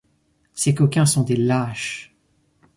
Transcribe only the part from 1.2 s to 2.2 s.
des lâches.